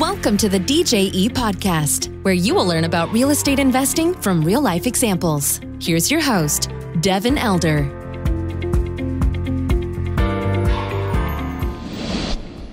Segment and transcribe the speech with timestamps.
[0.00, 4.60] Welcome to the DJE podcast, where you will learn about real estate investing from real
[4.60, 5.58] life examples.
[5.80, 6.70] Here's your host,
[7.00, 7.84] Devin Elder.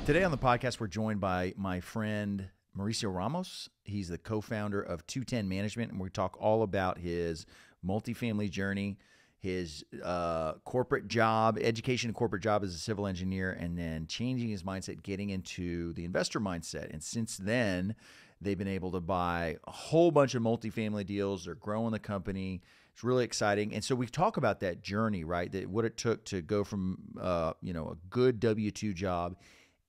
[0.06, 3.70] Today on the podcast, we're joined by my friend Mauricio Ramos.
[3.86, 7.46] He's the co founder of 210 Management, and we talk all about his
[7.88, 8.98] multifamily journey,
[9.44, 14.48] his uh, corporate job, education and corporate job as a civil engineer, and then changing
[14.48, 16.90] his mindset, getting into the investor mindset.
[16.94, 17.94] And since then,
[18.40, 21.44] they've been able to buy a whole bunch of multifamily deals.
[21.44, 22.62] They're growing the company.
[22.94, 23.74] It's really exciting.
[23.74, 25.52] And so we talk about that journey, right?
[25.52, 29.36] That what it took to go from uh, you know a good W two job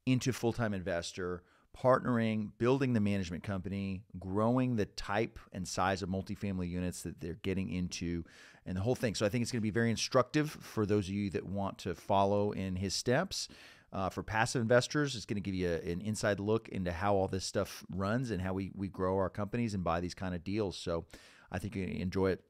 [0.05, 1.45] into full time investor,
[1.81, 7.39] partnering, building the management company, growing the type and size of multifamily units that they're
[7.43, 8.25] getting into,
[8.67, 9.15] and the whole thing.
[9.15, 11.79] So I think it's going to be very instructive for those of you that want
[11.79, 13.49] to follow in his steps.
[13.93, 17.15] Uh, for passive investors, it's going to give you a, an inside look into how
[17.15, 20.35] all this stuff runs and how we, we grow our companies and buy these kind
[20.35, 20.77] of deals.
[20.77, 21.05] So
[21.53, 22.41] I think you're going to enjoy it.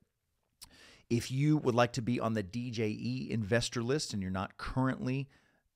[1.10, 5.28] If you would like to be on the DJE investor list and you're not currently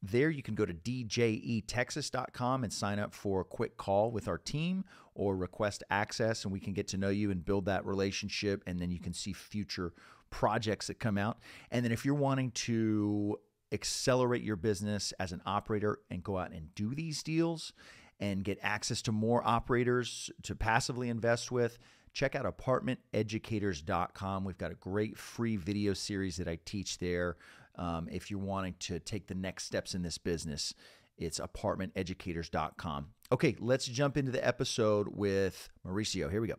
[0.03, 4.39] there, you can go to djetexas.com and sign up for a quick call with our
[4.39, 8.63] team or request access, and we can get to know you and build that relationship.
[8.67, 9.93] And then you can see future
[10.31, 11.39] projects that come out.
[11.71, 13.39] And then if you're wanting to
[13.73, 17.73] accelerate your business as an operator and go out and do these deals
[18.21, 21.79] and get access to more operators to passively invest with,
[22.13, 24.45] check out apartmenteducators.com.
[24.45, 27.37] We've got a great free video series that I teach there.
[27.77, 30.75] Um, if you're wanting to take the next steps in this business,
[31.17, 33.07] it's apartmenteducators.com.
[33.31, 36.31] Okay, let's jump into the episode with Mauricio.
[36.31, 36.57] Here we go.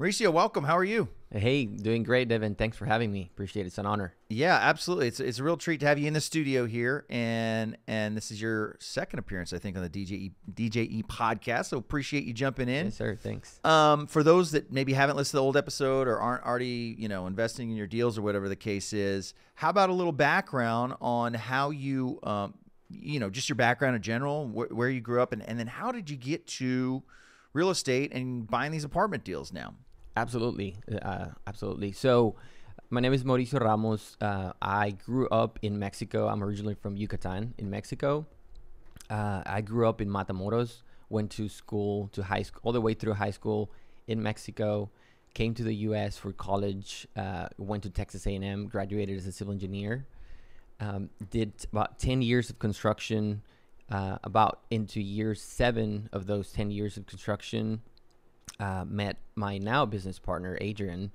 [0.00, 0.64] Mauricio, welcome.
[0.64, 1.08] How are you?
[1.30, 2.54] Hey, doing great, Devin.
[2.54, 3.28] Thanks for having me.
[3.34, 3.66] Appreciate it.
[3.66, 4.14] It's an honor.
[4.30, 5.08] Yeah, absolutely.
[5.08, 8.30] It's, it's a real treat to have you in the studio here, and and this
[8.30, 11.66] is your second appearance, I think, on the DJE DJE podcast.
[11.66, 12.86] So appreciate you jumping in.
[12.86, 13.14] Yes, sir.
[13.14, 13.60] Thanks.
[13.62, 17.10] Um, for those that maybe haven't listened to the old episode or aren't already, you
[17.10, 20.94] know, investing in your deals or whatever the case is, how about a little background
[21.02, 22.54] on how you, um,
[22.88, 25.66] you know, just your background in general, wh- where you grew up, and, and then
[25.66, 27.02] how did you get to
[27.52, 29.74] real estate and buying these apartment deals now?
[30.16, 30.76] Absolutely.
[31.02, 31.92] Uh, absolutely.
[31.92, 32.36] So,
[32.90, 34.16] my name is Mauricio Ramos.
[34.20, 36.26] Uh, I grew up in Mexico.
[36.26, 38.26] I'm originally from Yucatan in Mexico.
[39.08, 42.94] Uh, I grew up in Matamoros, went to school, to high school, all the way
[42.94, 43.70] through high school
[44.06, 44.90] in Mexico,
[45.34, 46.16] came to the U.S.
[46.16, 50.06] for college, uh, went to Texas A&M, graduated as a civil engineer,
[50.80, 53.42] um, did about 10 years of construction,
[53.90, 57.82] uh, about into year seven of those 10 years of construction,
[58.60, 61.10] uh, met my now business partner Adrian,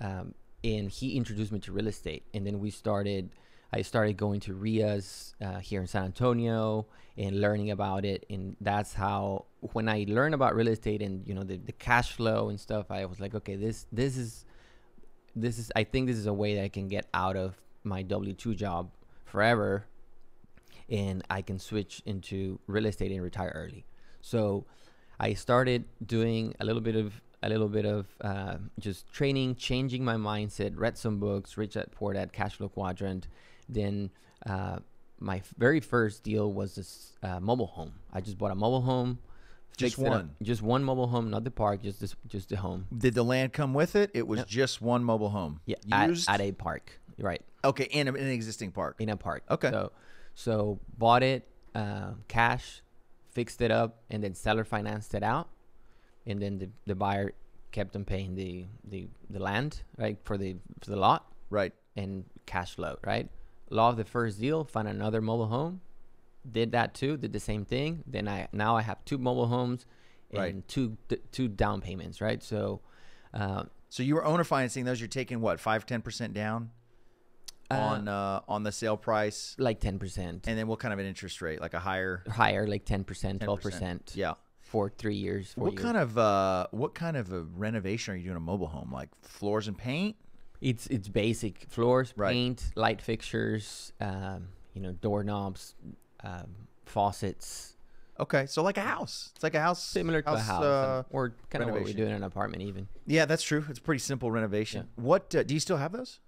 [0.00, 2.24] um, and he introduced me to real estate.
[2.34, 3.30] And then we started.
[3.70, 6.86] I started going to REIAs uh, here in San Antonio
[7.18, 8.24] and learning about it.
[8.30, 12.12] And that's how when I learned about real estate and you know the, the cash
[12.12, 14.44] flow and stuff, I was like, okay, this this is
[15.36, 18.02] this is I think this is a way that I can get out of my
[18.02, 18.90] W two job
[19.24, 19.84] forever,
[20.88, 23.84] and I can switch into real estate and retire early.
[24.22, 24.64] So
[25.20, 30.04] I started doing a little bit of a little bit of uh, just training, changing
[30.04, 30.72] my mindset.
[30.76, 33.28] Read some books, Rich Dad Poor Dad, Cash Flow Quadrant.
[33.68, 34.10] Then
[34.46, 34.78] uh,
[35.20, 37.92] my very first deal was this uh, mobile home.
[38.12, 39.18] I just bought a mobile home.
[39.76, 40.30] Just fixed it up- one?
[40.42, 42.86] just one mobile home, not the park, just this, just the home.
[42.96, 44.10] Did the land come with it?
[44.14, 44.48] It was Yep.
[44.48, 45.60] just one mobile home.
[45.66, 47.40] Yeah, at, at a park, right?
[47.64, 48.96] okay, in, a, in an existing park.
[48.98, 49.44] in a park.
[49.48, 49.70] Okay.
[49.70, 49.92] So,
[50.34, 51.46] so bought it,
[51.76, 52.82] uh, cash,
[53.38, 55.46] fixed it up, and then seller financed it out,
[56.28, 57.32] and then the, the buyer
[57.76, 59.00] kept on paying the, the
[59.30, 61.72] the land right for the for the lot Right.
[61.96, 63.26] and cash flow right.
[63.70, 65.80] Law of the first deal, found another mobile home,
[66.58, 67.90] did that too, did the same thing.
[68.14, 69.80] Then I now I have two mobile homes
[70.30, 70.68] and Right.
[70.74, 72.42] two d- two down payments, right?
[72.42, 72.80] So.
[73.40, 75.00] Uh, So you were owner financing those.
[75.00, 76.70] You're taking what five, ten percent down
[77.70, 80.98] uh, on uh, on the sale price, like ten percent and then what kind of
[80.98, 81.60] an interest rate?
[81.60, 83.38] Like a higher higher, like 10%, 10%.
[83.40, 84.16] 12%.
[84.16, 84.34] Yeah.
[84.60, 85.52] for three years.
[85.54, 85.82] Four What years.
[85.82, 88.90] kind of uh, what kind of a renovation are you doing a mobile home?
[88.92, 90.16] Like floors and paint?
[90.60, 92.32] It's it's basic floors, Right.
[92.32, 95.74] paint, light fixtures, um, you know, doorknobs,
[96.24, 96.48] um,
[96.84, 97.74] faucets,
[98.20, 99.30] Okay, so like a house.
[99.36, 102.04] It's like a house similar to a house, uh, or kind of what we do
[102.04, 102.88] in an apartment even.
[103.06, 103.64] yeah, that's true.
[103.68, 104.88] It's a pretty simple renovation.
[104.96, 106.18] What uh, do you still have those?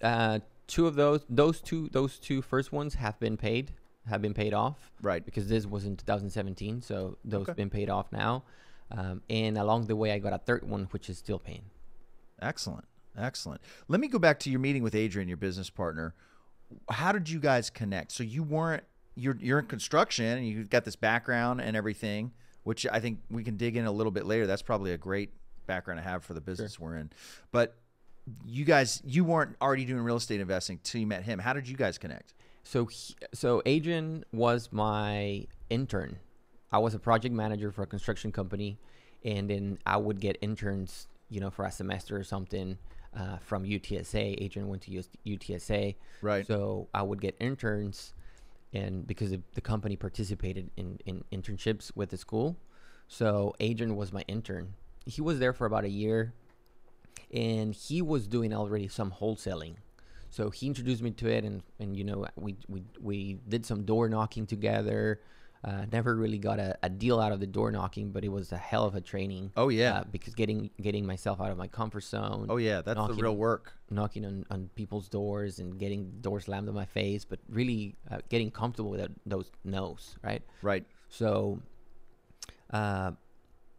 [0.00, 0.38] Uh,
[0.70, 3.74] two of those, those two, those two first ones have been paid,
[4.08, 4.92] have been paid off.
[5.02, 5.24] Right.
[5.24, 7.52] Because this was in 2017, so those Okay.
[7.54, 8.44] been paid off now.
[8.90, 11.64] Um, and along the way, I got a third one, which is still paying.
[12.40, 12.84] Excellent.
[13.16, 13.60] Excellent.
[13.88, 16.14] Let me go back to your meeting with Adrian, your business partner.
[16.88, 18.12] How did you guys connect?
[18.12, 18.84] So you weren't
[19.16, 22.32] you're you're in construction and you've got this background and everything,
[22.62, 24.46] which I think we can dig in a little bit later.
[24.46, 25.30] That's probably a great
[25.66, 27.10] background to have for the business we're in.
[27.52, 27.76] But
[28.44, 31.38] you guys, you weren't already doing real estate investing till you met him.
[31.38, 32.34] How did you guys connect?
[32.62, 36.18] So, he, so Adrian was my intern.
[36.72, 38.78] I was a project manager for a construction company,
[39.24, 42.78] and then I would get interns, you know, for a semester or something
[43.16, 44.42] uh, from UTSA.
[44.42, 46.46] Adrian went to UTSA, Right.
[46.46, 48.14] So I would get interns,
[48.72, 52.56] and because the, the company participated in, in internships with the school,
[53.08, 54.74] so Adrian was my intern.
[55.06, 56.34] He was there for about a year,
[57.32, 59.76] and he was doing already some wholesaling.
[60.30, 63.84] So he introduced me to it, and, and you know we, we we did some
[63.84, 65.20] door knocking together.
[65.62, 68.50] Uh, never really got a, a deal out of the door knocking, but it was
[68.50, 69.52] a hell of a training.
[69.58, 69.98] Oh, yeah.
[69.98, 72.46] uh, because getting getting myself out of my comfort zone.
[72.48, 73.74] Oh yeah, that's the real work.
[73.90, 78.18] knocking on, on people's doors and getting doors slammed in my face, but really uh,
[78.30, 80.42] getting comfortable with those no's, right?
[80.62, 80.86] Right.
[81.10, 81.60] So
[82.72, 83.12] uh,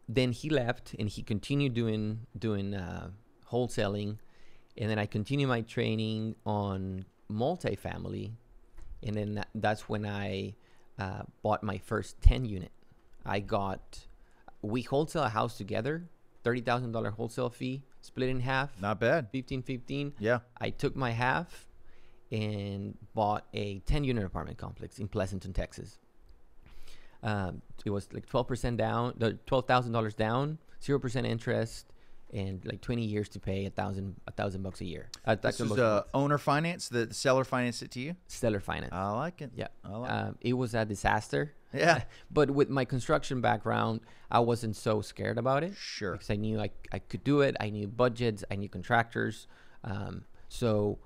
[0.08, 3.10] then he left and he continued doing doing uh,
[3.52, 4.16] wholesaling,
[4.78, 8.32] and then I continued my training on multifamily,
[9.06, 10.54] and then that, that's when I
[10.98, 12.72] uh, bought my first ten unit.
[13.24, 14.06] I got
[14.62, 16.08] we wholesale a house together,
[16.42, 19.28] thirty thousand dollar wholesale fee, split in half, Not bad.
[19.30, 20.40] 15 15 Yeah.
[20.60, 21.66] i took my half
[22.32, 25.98] and bought a 10 unit apartment complex in pleasanton texas
[27.22, 31.91] um, it was like 12% down $12000 down 0% interest
[32.32, 35.42] and like 20 years to pay a thousand a thousand bucks a year a This
[35.58, 36.88] thousand was a uh, owner finance.
[36.88, 38.16] The, the seller financed it to you.
[38.26, 39.50] Seller finance I like it.
[39.54, 42.04] yeah I like um, it was a disaster Yeah.
[42.30, 44.00] but with my construction background
[44.30, 46.12] i wasn't so scared about it Sure.
[46.12, 47.54] because I knew I, I could do it.
[47.60, 48.44] I knew budgets.
[48.50, 49.46] I knew contractors.
[49.84, 50.98] Um, so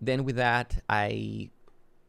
[0.00, 1.50] then with that, I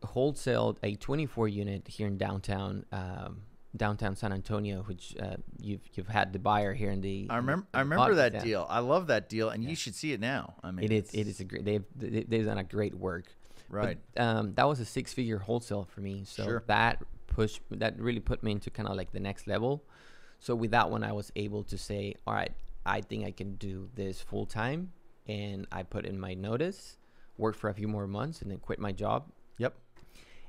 [0.04, 3.42] wholesaled a 24 unit here in downtown um,
[3.76, 7.28] downtown San Antonio, which uh, you've you've had the buyer here in the.
[7.30, 7.68] I remember.
[7.74, 8.44] I remember podcast, that yeah.
[8.44, 8.68] deal.
[8.70, 10.56] I love that deal, and you should see it now.
[10.64, 11.66] I mean, it is it is a great.
[11.66, 13.26] They've they- they've done a great work.
[13.72, 13.98] But, right.
[14.18, 16.24] um, that was a six figure wholesale for me.
[16.26, 16.64] So Sure.
[16.66, 19.84] that pushed that really put me into kind of like the next level.
[20.40, 22.52] So with that one, I was able to say, all right,
[22.86, 24.94] I think I can do this full time,
[25.28, 26.98] and I put in my notice,
[27.38, 29.32] worked for a few more months, and then quit my job.
[29.60, 29.76] Yep.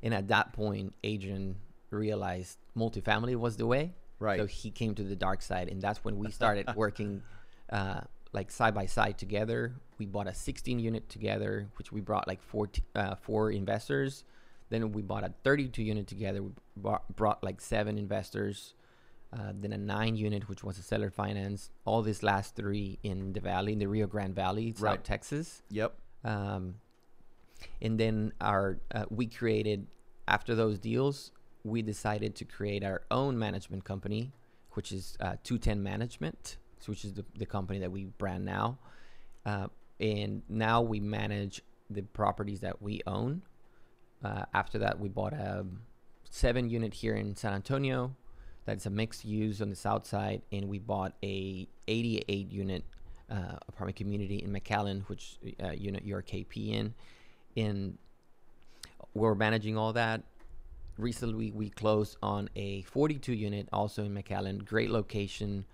[0.02, 1.56] And at that point, Adrian
[1.90, 3.94] realized multifamily was the way.
[4.18, 4.38] Right.
[4.38, 7.22] So he came to the dark side, and that's when we started working
[7.70, 8.02] uh,
[8.32, 9.74] like side by side together.
[9.98, 14.24] We bought a 16 unit together, which we brought like four t- uh, four investors.
[14.68, 16.42] Then we bought a 32 unit together.
[16.42, 18.74] We brought, brought like seven investors.
[19.32, 21.70] Uh, then a nine unit, which was a seller finance.
[21.84, 25.04] All these last three in the valley, in the Rio Grande Valley, South Right.
[25.04, 25.62] Texas.
[25.70, 25.94] Yep.
[26.24, 26.74] Um,
[27.80, 29.86] and then our uh, we created
[30.26, 31.30] after those deals,
[31.64, 34.32] we decided to create our own management company,
[34.72, 38.78] which is uh, 210 Management, which is the, the company that we brand now.
[39.44, 39.68] Uh,
[39.98, 43.42] and now we manage the properties that we own.
[44.24, 45.66] Uh, after that, we bought a
[46.30, 48.14] seven unit here in San Antonio.
[48.64, 52.84] That's a mixed use on the south side, and we bought a 88 unit
[53.30, 56.94] uh, apartment community in McAllen, which uh, unit you're KP in.
[57.56, 57.98] In
[59.14, 60.22] we're managing all that.
[61.00, 64.64] Recently, we closed on a 42 unit, also in McAllen.
[64.64, 65.64] Great location,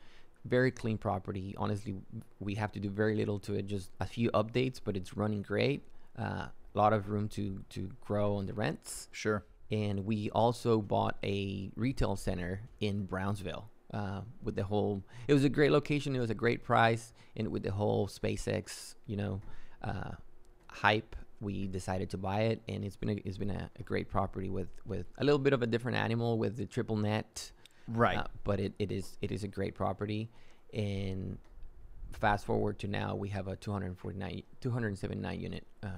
[0.44, 1.54] very clean property.
[1.58, 1.96] Honestly,
[2.38, 5.42] we have to do very little to it, just a few updates, but it's running
[5.42, 5.82] great.
[6.16, 9.42] A lot of room to to grow on the rents Sure.
[9.70, 13.68] and we also bought a retail center in Brownsville.
[13.94, 16.14] Uh, with the whole, it was a great location.
[16.14, 19.40] It was a great price, and with the whole SpaceX, you know,
[19.82, 20.10] uh,
[20.68, 24.08] hype, we decided to buy it, and it's been a, it's been a, a great
[24.08, 27.52] property with with a little bit of a different animal with the triple net,
[27.88, 28.16] Right.
[28.18, 30.30] uh, but it, it is it is a great property,
[30.72, 31.38] and
[32.12, 35.88] fast forward to now, we have a 249 279 unit uh,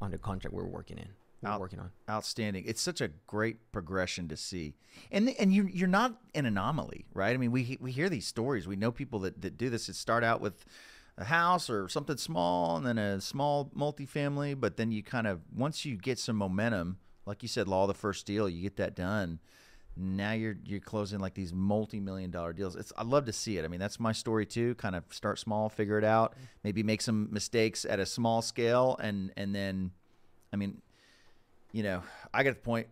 [0.00, 0.54] under contract.
[0.54, 1.08] We're working in.
[1.42, 1.90] We're Out- working on.
[2.08, 2.64] Outstanding.
[2.66, 4.74] It's such a great progression to see,
[5.10, 7.34] and and you you're not an anomaly, right?
[7.34, 8.66] I mean, we we hear these stories.
[8.66, 9.86] We know people that that do this.
[9.88, 10.64] That start out with
[11.18, 15.40] a house or something small, and then a small multifamily, but then you kind of
[15.54, 18.76] once you get some momentum, like you said, law of the first deal, you get
[18.76, 19.38] that done.
[19.94, 22.76] Now you're you're closing like these multi-million dollar deals.
[22.76, 23.64] It's I love to see it.
[23.64, 24.74] I mean, that's my story too.
[24.76, 26.44] Kind of start small, figure it out, mm-hmm.
[26.64, 29.90] maybe make some mistakes at a small scale, and and then,
[30.50, 30.80] I mean,
[31.72, 32.02] you know,
[32.32, 32.86] I got to the point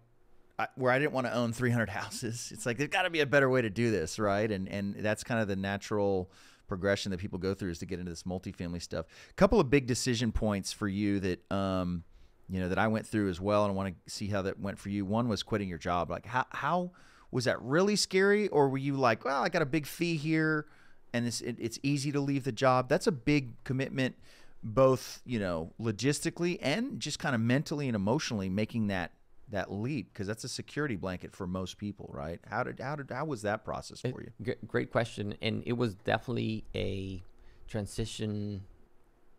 [0.58, 2.50] I, where I didn't want to own 300 houses.
[2.52, 4.50] It's like there's got to be a better way to do this, right?
[4.50, 6.30] And and that's kind of the natural
[6.70, 9.04] progression that people go through is to get into this multifamily stuff.
[9.28, 12.04] A couple of big decision points for you that um
[12.48, 14.58] you know, that I went through as well, and I want to see how that
[14.58, 15.04] went for you.
[15.04, 16.10] One was quitting your job.
[16.10, 16.90] Like, how how
[17.30, 20.66] was that really scary, or were you like, well, I got a big fee here,
[21.12, 22.88] and it's it, it's easy to leave the job?
[22.88, 24.16] That's a big commitment,
[24.64, 29.12] both you know, logistically and just kind of mentally and emotionally making that
[29.50, 32.40] that leap because that's a security blanket for most people, right?
[32.48, 34.30] How did how did how was that process for you?
[34.42, 37.22] G- great question, and it was definitely a
[37.68, 38.62] transition,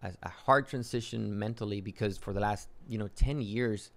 [0.03, 3.91] a, a hard transition mentally because for the last you know ten years,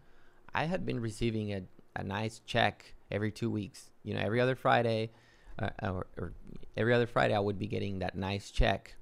[0.54, 1.62] I had been receiving a,
[1.96, 3.90] a nice check every two weeks.
[4.02, 5.10] You know, every other Friday,
[5.58, 6.32] uh, or, or
[6.76, 8.96] every other Friday, I would be getting that nice check.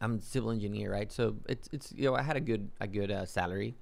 [0.00, 1.10] I'm a civil engineer, right?
[1.10, 3.74] So it's it's you know I had a good a good uh, salary.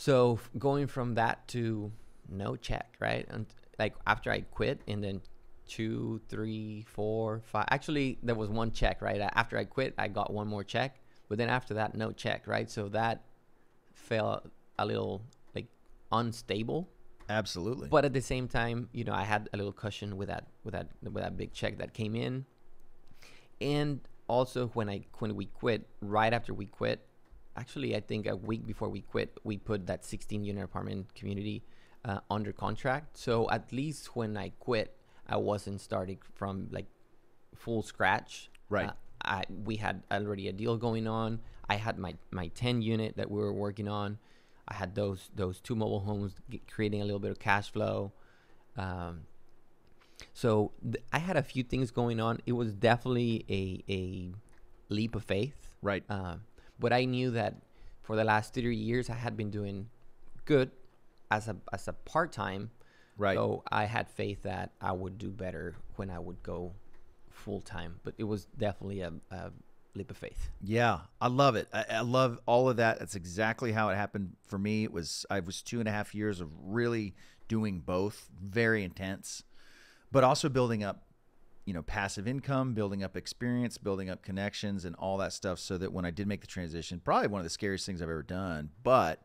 [0.00, 1.92] So going from that to
[2.26, 3.26] no check, right?
[3.28, 3.44] And
[3.78, 5.20] like after I quit, and then
[5.68, 7.66] two, three, four, five.
[7.70, 9.20] Actually, there was one check, right?
[9.34, 12.70] After I quit, I got one more check, but then after that, no check, right?
[12.70, 13.26] So that
[13.92, 15.20] felt a little
[15.54, 15.66] like
[16.10, 16.88] unstable.
[17.28, 17.88] Absolutely.
[17.88, 20.72] But at the same time, you know, I had a little cushion with that with
[20.72, 22.46] that with that big check that came in.
[23.60, 27.06] And also when I when we quit, right after we quit,
[27.56, 31.62] actually I think a week before we quit, we put that 16 unit apartment community
[32.04, 33.18] uh, under contract.
[33.18, 34.96] So at least when I quit,
[35.28, 36.86] I wasn't starting from like
[37.54, 38.50] full scratch.
[38.68, 38.88] Right.
[38.88, 38.92] Uh,
[39.22, 41.40] I we had already a deal going on.
[41.68, 44.18] I had my my 10 unit that we were working on.
[44.66, 46.34] I had those those two mobile homes
[46.70, 48.12] creating a little bit of cash flow.
[48.76, 49.22] Um,
[50.32, 52.40] so th- I had a few things going on.
[52.46, 54.32] It was definitely a a
[54.92, 55.74] leap of faith.
[55.82, 56.04] right.
[56.08, 56.42] Um,
[56.80, 57.54] but I knew that
[58.02, 59.88] for the last three years I had been doing
[60.46, 60.70] good
[61.30, 62.70] as a as a part time.
[63.16, 63.36] right.
[63.36, 66.72] So I had faith that I would do better when I would go
[67.28, 68.00] full time.
[68.02, 69.52] But it was definitely a, a
[69.94, 70.50] leap of faith.
[70.62, 71.68] Yeah, I love it.
[71.72, 72.98] I, I love all of that.
[72.98, 74.84] That's exactly how it happened for me.
[74.84, 77.14] It was I was two and a half years of really
[77.48, 79.42] doing both, very intense,
[80.12, 81.02] but also building up,
[81.64, 85.58] you know, passive income, building up experience, building up connections, and all that stuff.
[85.58, 88.08] So that when I did make the transition, probably one of the scariest things I've
[88.08, 89.22] ever done, but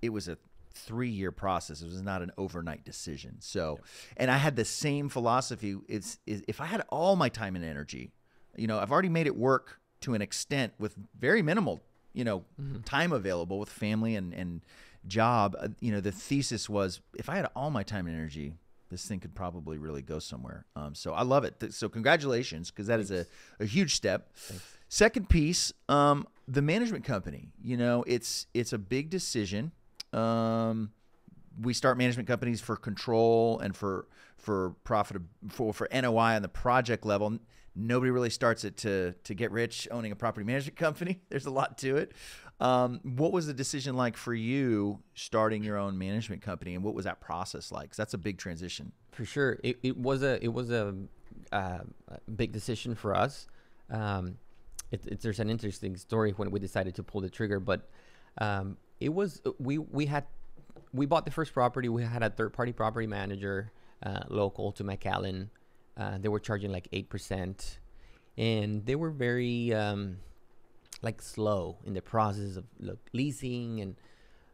[0.00, 0.38] it was a
[0.74, 1.82] three year process.
[1.82, 3.36] It was not an overnight decision.
[3.40, 3.78] So,
[4.16, 5.76] and I had the same philosophy.
[5.88, 8.12] It's is if I had all my time and energy,
[8.56, 11.82] you know, I've already made it work to an extent with very minimal,
[12.12, 12.44] you know,
[12.84, 14.62] time available with family and and
[15.06, 15.56] job.
[15.58, 18.54] Uh, you know, the thesis was if I had all my time and energy,
[18.92, 20.66] this thing could probably really go somewhere.
[20.76, 21.72] Um, so I love it.
[21.72, 23.26] So congratulations, because that is a,
[23.58, 24.34] a huge step.
[24.88, 27.48] Second piece, um, the management company.
[27.62, 29.72] You know, it's it's a big decision.
[30.12, 30.92] Um,
[31.60, 34.06] we start management companies for control and for
[34.36, 37.38] for profit for for NOI on the project level.
[37.74, 41.22] Nobody really starts it to to get rich owning a property management company.
[41.30, 42.12] There's a lot to it.
[42.62, 46.94] Um, what was the decision like for you starting your own management company, and what
[46.94, 47.90] was that process like?
[47.90, 48.92] 'Cause that's a big transition.
[49.10, 50.94] For sure, it, it was a it was a,
[51.50, 51.80] uh,
[52.36, 53.48] big decision for us.
[53.90, 54.38] Um,
[54.92, 57.88] it, it, there's an interesting story when we decided to pull the trigger, but
[58.38, 60.24] um, it was we we had
[60.94, 61.88] we bought the first property.
[61.88, 63.72] We had a third party property manager
[64.04, 65.48] uh, local to McAllen.
[65.96, 67.80] Uh, they were charging like eight percent,
[68.38, 70.18] and they were very um,
[71.02, 73.96] like slow in the process of look, leasing and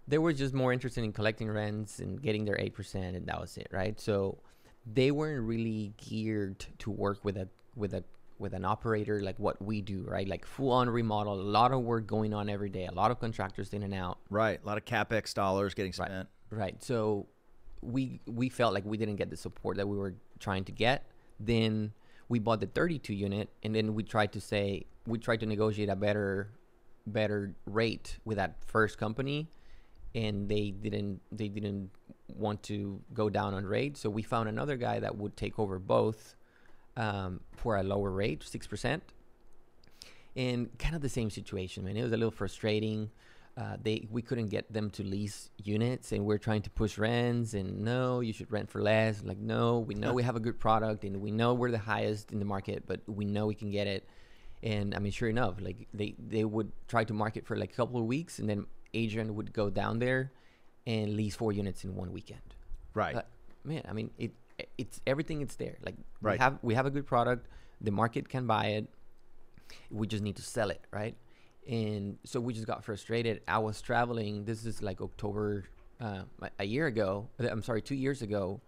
[0.06, 3.56] they were just more interested in collecting rents and getting their 8% and that was
[3.56, 4.38] it right so
[4.90, 8.02] they weren't really geared to work with a with a
[8.38, 11.82] with an operator like what we do right like full on remodel a lot of
[11.82, 14.78] work going on every day a lot of contractors in and out Right, a lot
[14.78, 16.08] of capex dollars getting Right.
[16.08, 16.28] spent.
[16.50, 16.82] Right.
[16.82, 17.26] So
[17.82, 21.04] we we felt like we didn't get the support that we were trying to get.
[21.38, 21.92] Then
[22.28, 25.88] we bought the 32 unit, and then we tried to say we tried to negotiate
[25.88, 26.50] a better
[27.06, 29.48] better rate with that first company,
[30.14, 31.90] and they didn't they didn't
[32.34, 33.96] want to go down on rate.
[33.96, 36.36] So we found another guy that would take over both
[36.96, 39.02] um, for a lower rate, six percent
[40.38, 41.96] and kind of the same situation, man.
[41.96, 43.10] It was a little frustrating.
[43.58, 47.54] Uh, they we couldn't get them to lease units, and we're trying to push rents.
[47.54, 49.22] And no, you should rent for less.
[49.24, 52.30] Like no, we know we have a good product, and we know we're the highest
[52.30, 54.08] in the market, but we know we can get it.
[54.62, 57.74] And I mean, sure enough, like they they would try to market for like a
[57.74, 60.30] couple of weeks, and then Adrian would go down there
[60.86, 62.54] and lease four units in one weekend.
[62.94, 63.14] Right.
[63.14, 63.28] But
[63.64, 64.32] man, I mean, it
[64.76, 65.40] it's everything.
[65.40, 65.78] It's there.
[65.84, 66.38] Like Right.
[66.38, 67.48] we have we have a good product.
[67.80, 68.86] The market can buy it.
[69.90, 71.16] We just need to sell it, right?
[71.68, 73.42] And so we just got frustrated.
[73.46, 74.44] I was traveling.
[74.44, 75.64] This is like October,
[76.00, 76.22] uh,
[76.58, 77.28] a- year ago.
[77.38, 78.60] uh, I'm sorry, two years ago.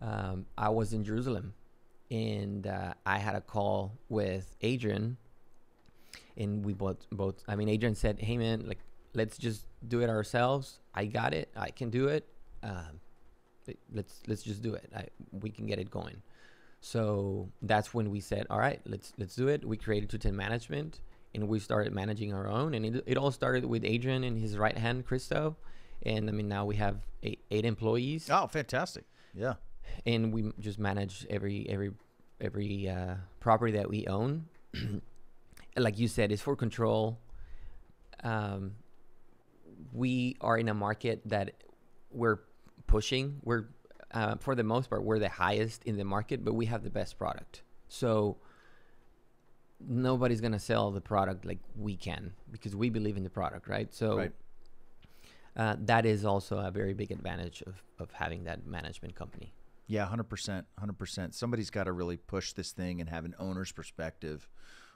[0.00, 1.54] Um, I was in Jerusalem,
[2.10, 5.16] and uh, I had a call with Adrian,
[6.36, 7.42] and we both both.
[7.48, 8.78] I mean, Adrian said, "Hey, man, like."
[9.14, 10.78] let's just do it ourselves.
[10.94, 11.48] I got it.
[11.56, 12.28] I can do it.
[12.62, 13.00] Um,
[13.66, 14.90] let- let's let's just do it.
[14.94, 16.20] I, we can get it going.
[16.82, 19.64] So that's when we said, all right, let's let's do it.
[19.64, 21.00] We created 210 Management,
[21.34, 22.74] and we started managing our own.
[22.74, 25.56] And it, it all started with Adrian and his right hand, Christo.
[26.02, 29.04] And I mean, now we have eight, eight employees, Oh, fantastic.
[29.34, 29.54] Yeah.
[30.06, 31.92] and we just manage every every
[32.40, 34.46] every uh, property that we own.
[35.76, 37.18] like you said, it's for control.
[38.22, 38.76] Um,
[39.92, 41.52] we are in a market that
[42.10, 42.40] we're
[42.86, 43.40] pushing.
[43.42, 43.64] We're
[44.12, 46.90] uh, for the most part we're the highest in the market, but we have the
[46.90, 47.62] best product.
[47.88, 48.36] So
[49.80, 53.92] nobody's gonna sell the product like we can because we believe in the product, right?
[53.94, 54.32] So Right.
[55.56, 59.52] uh, that is also a very big advantage of, of having that management company.
[59.86, 61.34] Yeah, hundred percent, hundred percent.
[61.34, 64.48] Somebody's got to really push this thing and have an owner's perspective,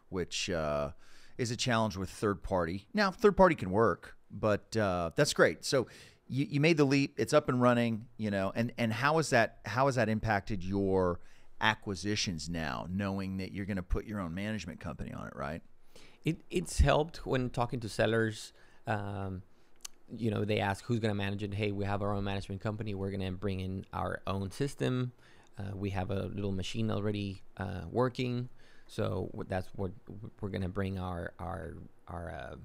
[0.09, 0.91] which uh,
[1.39, 2.89] is a challenge with third party.
[2.93, 5.65] Now, third party can work, but uh, that's great.
[5.65, 5.87] So
[6.27, 8.07] you, you made the leap; it's up and running.
[8.17, 11.21] You know, and and how has that how has that impacted your
[11.61, 15.63] acquisitions now, knowing that you're going to put your own management company on it, right?
[16.25, 18.53] It it's helped when talking to sellers.
[18.87, 19.43] Um,
[20.17, 21.55] you know, they ask who's going to manage it.
[21.55, 22.95] Hey, we have our own management company.
[22.95, 25.13] We're going to bring in our own system.
[25.59, 28.49] Uh, we have a little machine already uh, working,
[28.87, 29.93] so that's what
[30.41, 31.77] we're going to bring our our
[32.09, 32.57] our uh,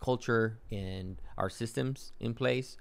[0.00, 2.76] culture and our systems in place.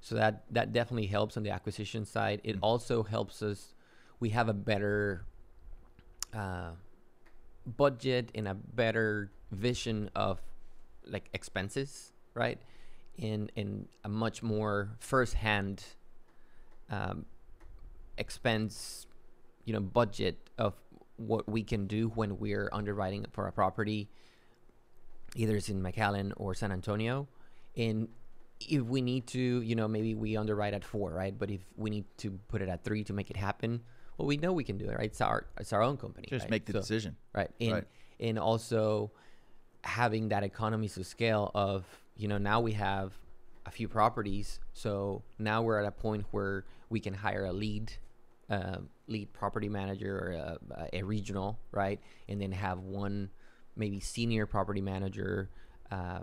[0.00, 2.40] So that that definitely helps on the acquisition side.
[2.44, 3.74] It also helps us.
[4.20, 5.24] We have a better
[6.34, 6.70] uh,
[7.66, 10.40] budget and a better vision of
[11.06, 12.58] like expenses, right?
[13.16, 15.84] In in a much more first-hand
[16.90, 17.26] um,
[18.18, 19.06] expense,
[19.64, 20.74] you know, budget of
[21.16, 24.08] what we can do when we're underwriting for a property,
[25.34, 27.26] either it's in McAllen or San Antonio,
[27.76, 28.08] and
[28.60, 31.36] if we need to, you know, maybe we underwrite at four, right?
[31.38, 33.82] But if we need to put it at three to make it happen,
[34.16, 35.06] well, we know we can do it, right?
[35.06, 36.26] It's our it's our own company.
[36.30, 36.50] Just right?
[36.50, 37.16] make the So- decision.
[37.34, 37.84] right and Right.
[38.20, 39.10] and also
[39.84, 41.84] having that economies of scale of
[42.16, 43.12] you know now we have
[43.66, 47.92] a few properties so now we're at a point where we can hire a lead
[48.50, 53.30] uh, lead property manager or a, a regional right and then have one
[53.76, 55.50] maybe senior property manager
[55.92, 56.20] uh,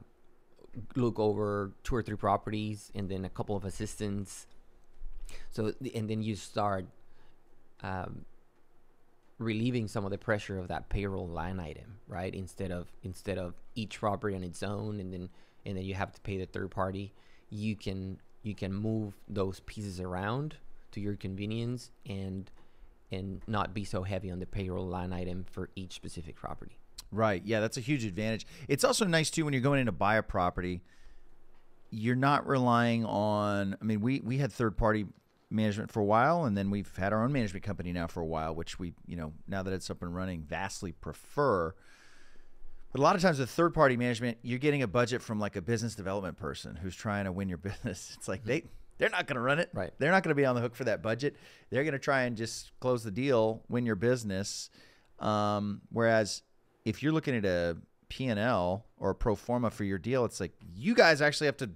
[0.95, 4.47] look over two or three properties and then a couple of assistants
[5.51, 6.85] so and then you start
[7.83, 8.25] um,
[9.37, 12.33] relieving some of the pressure of that payroll line item, right?
[12.33, 15.29] Instead of instead of each property on its own, and then
[15.65, 17.13] and then you have to pay the third party.
[17.49, 20.55] You can you can move those pieces around
[20.91, 22.49] to your convenience and
[23.11, 26.77] and not be so heavy on the payroll line item for each specific property.
[27.11, 27.43] Right.
[27.45, 28.47] Yeah, that's a huge advantage.
[28.67, 30.81] It's also nice too when you're going in to buy a property.
[31.91, 33.77] You're not relying on.
[33.79, 35.05] I mean, we we had third party
[35.53, 38.25] management for a while, and then we've had our own management company now for a
[38.25, 41.73] while, which we you know now that it's up and running, vastly prefer.
[42.91, 45.55] But a lot of times with third party management, you're getting a budget from like
[45.55, 48.13] a business development person who's trying to win your business.
[48.17, 48.63] It's like they
[48.97, 49.69] they're not going to run it.
[49.73, 49.91] Right.
[49.97, 51.35] They're not going to be on the hook for that budget.
[51.69, 54.69] They're going to try and just close the deal, win your business.
[55.19, 56.43] Um, whereas
[56.85, 57.77] if you're looking at a
[58.09, 61.71] P&L or a pro forma for your deal, it's like you guys actually have to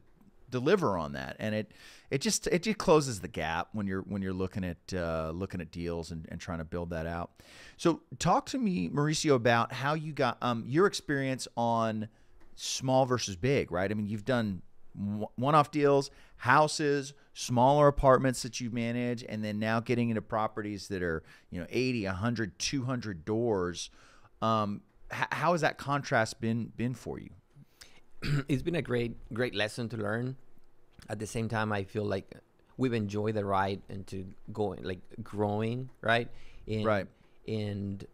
[0.50, 1.72] deliver on that, and it
[2.10, 5.60] it just it just closes the gap when you're when you're looking at uh, looking
[5.60, 7.32] at deals and, and trying to build that out.
[7.76, 12.08] So talk to me, Mauricio, about how you got um, your experience on
[12.56, 13.92] small versus big, right?
[13.92, 14.62] I mean, you've done
[15.36, 21.04] one-off deals, houses, smaller apartments that you manage, and then now getting into properties that
[21.04, 23.90] are you know 80, 100, 200 doors.
[24.42, 27.30] Um, how has that contrast been been for you?
[28.48, 30.38] it's been a great great lesson to learn.
[31.10, 32.36] At the same time, I feel like
[32.78, 36.30] we've enjoyed the ride into going like growing right
[36.68, 37.08] in Right.
[37.48, 38.06] and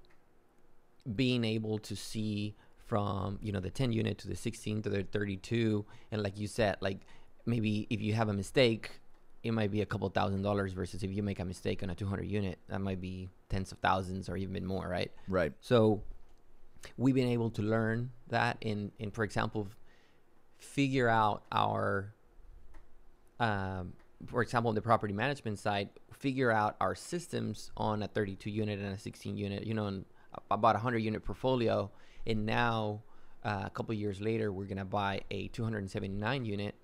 [1.15, 5.03] being able to see from you know the 10 unit to the 16 to the
[5.03, 6.99] 32 and like you said like
[7.45, 9.01] maybe if you have a mistake
[9.43, 11.95] it might be a couple thousand dollars versus if you make a mistake on a
[11.95, 15.51] 200 unit that might be tens of thousands or even more right Right.
[15.60, 16.01] so
[16.97, 19.67] we've been able to learn that and, and for example,
[20.58, 22.13] figure out our,
[23.43, 23.93] um,
[24.27, 28.79] for example, on the property management side, figure out our systems on a 32 unit
[28.79, 30.06] and a 16 unit, you know, and
[30.49, 31.91] about a 100 unit portfolio.
[32.25, 33.03] And now,
[33.43, 36.75] uh, a couple years later, we're going to buy a 279 unit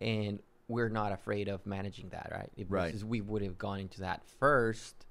[0.00, 2.50] and we're not afraid of managing that, right?
[2.56, 2.94] If Right.
[3.02, 5.06] we would have gone into that first,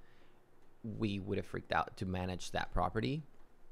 [0.84, 3.24] we would have freaked out to manage that property.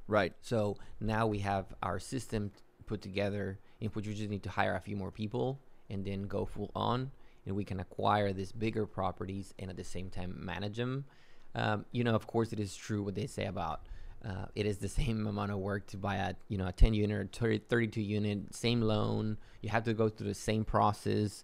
[0.07, 0.33] Right.
[0.41, 2.51] So now we have our system
[2.85, 6.23] put together in which we just need to hire a few more people and then
[6.23, 7.11] go full on,
[7.45, 11.05] and we can acquire these bigger properties and at the same time manage them.
[11.53, 13.81] Um, you know, of course, it is true what they say about
[14.25, 16.93] uh, it is the same amount of work to buy a you know a 10
[16.93, 19.37] unit or 30, 32 unit, same loan.
[19.61, 21.43] You have to go through the same process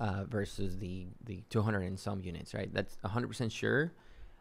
[0.00, 2.72] uh, versus the the 200 and some units, right?
[2.72, 3.92] That's 100% sure.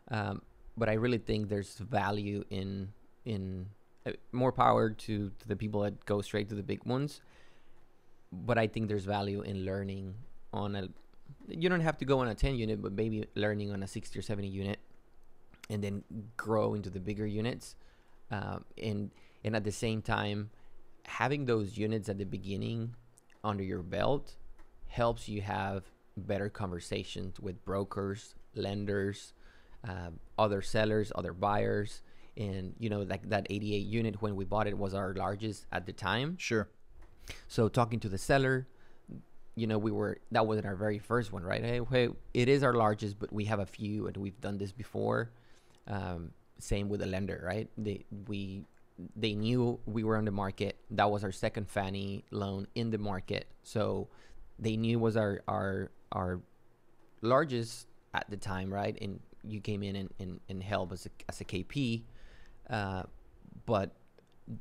[0.10, 0.42] Um,
[0.78, 2.94] but I really think there's value in
[3.26, 3.68] in
[4.06, 7.22] uh, more power to, to the people that go straight to the big ones.
[8.32, 10.16] But I think there's value in learning
[10.54, 10.90] on a.
[11.48, 14.18] You don't have to go on a 10 unit, but maybe learning on a 60
[14.18, 14.80] or 70 unit,
[15.70, 16.04] and then
[16.38, 17.76] grow into the bigger units.
[18.30, 19.12] Um, and
[19.44, 20.50] and at the same time,
[21.06, 22.96] having those units at the beginning
[23.44, 24.36] under your belt
[24.88, 25.84] helps you have
[26.16, 29.34] better conversations with brokers, lenders,
[29.88, 32.02] uh, other sellers, other buyers.
[32.38, 35.86] And you know, like that 88 unit when we bought it was our largest at
[35.86, 36.38] the time.
[36.38, 36.70] Sure.
[37.48, 38.68] So talking to the seller,
[39.56, 41.64] you know, we were that wasn't our very first one, right?
[41.64, 44.72] Hey, hey it is our largest, but we have a few, and we've done this
[44.72, 45.32] before.
[45.88, 47.70] Um, same with the lender, right?
[47.78, 48.66] They we
[49.16, 50.78] they knew we were on the market.
[50.92, 54.08] That was our second Fannie loan in the market, so
[54.60, 56.40] they knew was our our our
[57.22, 58.98] largest at the time, right?
[59.02, 62.04] And you came in and, and, and helped as a, as a KP,
[62.70, 63.04] uh,
[63.66, 63.92] but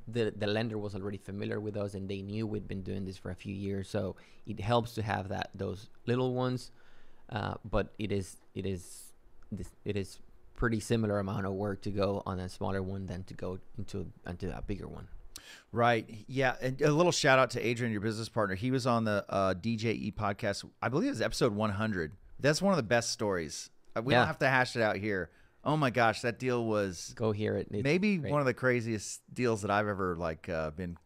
[0.09, 3.17] the the lender was already familiar with us and they knew we'd been doing this
[3.17, 3.89] for a few years.
[3.89, 4.17] So
[4.47, 6.71] it helps to have that those little ones,
[7.31, 9.13] uh, but it is it is
[9.51, 10.19] this it is
[10.57, 14.07] pretty similar amount of work to go on a smaller one than to go into
[14.27, 15.09] into a bigger one.
[15.73, 16.07] Right.
[16.29, 16.55] Yeah.
[16.61, 18.55] And a little shout out to Adrian, your business partner.
[18.55, 20.65] He was on the uh, DJE podcast.
[20.81, 22.13] I believe it was episode 100.
[22.39, 23.71] That's one of the best stories.
[23.97, 24.21] Uh, We Yeah.
[24.21, 25.31] don't have to hash it out here.
[25.65, 27.69] Oh my gosh, that deal was Go hear it.
[27.71, 28.33] It's maybe great.
[28.33, 30.97] one of the craziest deals that I've ever like uh, been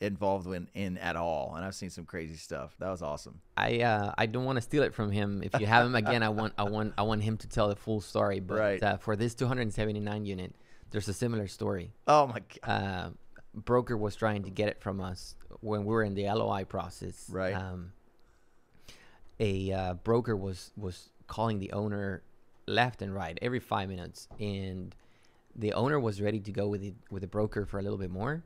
[0.00, 1.54] involved in, in at all.
[1.56, 2.74] And I've seen some crazy stuff.
[2.80, 3.40] That was awesome.
[3.56, 5.42] I uh, I don't want to steal it from him.
[5.44, 7.76] If you have him again, I want I want I want him to tell the
[7.76, 8.40] full story.
[8.40, 8.82] But Right.
[8.82, 10.54] uh, for this 279 unit,
[10.90, 11.92] there's a similar story.
[12.06, 12.70] Oh my god.
[12.70, 13.10] Uh,
[13.54, 17.26] broker was trying to get it from us when we were in the LOI process.
[17.30, 17.54] Right.
[17.54, 17.92] Um,
[19.38, 22.22] a uh, broker was was calling the owner
[22.70, 24.94] left and right every five minutes, and
[25.56, 28.10] the owner was ready to go with the with the broker for a little bit
[28.10, 28.42] more.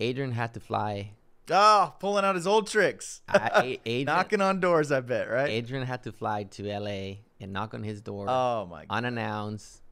[0.00, 1.12] Adrian had to fly.
[1.50, 3.22] Oh, pulling out his old tricks.
[3.28, 5.48] I- Adrian- Knocking on doors, I bet, right?
[5.48, 8.96] Adrian had to fly to LA and knock on his door oh my god.
[8.96, 9.82] unannounced,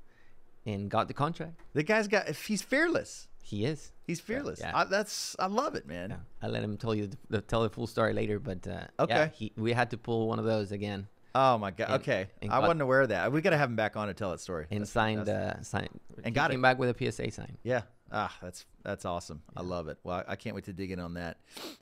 [0.67, 1.61] and got the contract.
[1.75, 3.29] The guy's got he's fearless.
[3.43, 3.93] He is.
[4.07, 4.61] He's fearless.
[4.61, 4.73] yeah.
[4.75, 6.11] I, that's I love it, man.
[6.11, 8.39] Yeah, I'll let him tell you the, the tell the full story later.
[8.39, 9.15] But uh, Okay.
[9.15, 11.91] yeah, he, we had to pull one of those again Oh my god.
[11.91, 12.27] And- okay.
[12.43, 13.33] and I got- wasn't aware of that.
[13.33, 14.67] We got to have him back on to tell that story.
[14.71, 16.63] and That's signed uh, signed And he got came it.
[16.63, 17.57] back with a PSA sign.
[17.63, 17.83] Yeah.
[18.13, 19.43] Ah, that's that's awesome.
[19.57, 19.99] I love it.
[20.05, 21.39] Well, I, I can't wait to dig in on that.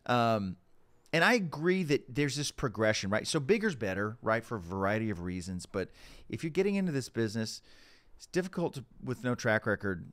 [0.06, 0.56] Um,
[1.12, 3.26] and I agree that there's this progression, right?
[3.26, 5.66] So bigger's better, right, for a variety of reasons.
[5.66, 5.90] But
[6.30, 7.60] if you're getting into this business,
[8.16, 10.10] it's difficult to, with no track record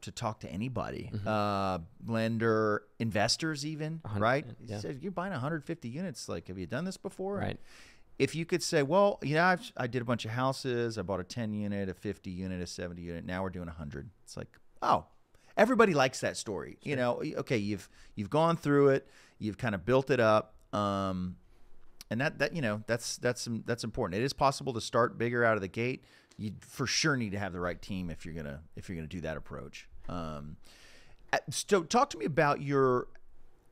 [0.00, 1.28] to talk to anybody, Mm-hmm.
[1.28, 4.44] uh, lender, investors, even, right?
[4.48, 6.28] percent, You said you're buying 150 units.
[6.30, 7.36] Like, have you done this before?
[7.36, 7.58] Right.
[8.18, 10.98] If you could say, well, you know, I've, I did a bunch of houses.
[10.98, 13.24] I bought a 10 unit, a 50 unit, a 70 unit.
[13.24, 14.10] Now we're doing 100.
[14.24, 14.48] It's like,
[14.82, 15.06] oh,
[15.56, 16.78] everybody likes that story.
[16.82, 19.08] You know, okay, you've you've gone through it.
[19.38, 20.54] You've kind of built it up.
[20.72, 21.36] Um,
[22.10, 24.20] and that that you know that's that's that's important.
[24.20, 26.04] It is possible to start bigger out of the gate.
[26.36, 29.08] You for sure need to have the right team if you're gonna if you're gonna
[29.08, 29.88] do that approach.
[30.08, 30.56] Um,
[31.32, 33.08] uh, so talk to me about your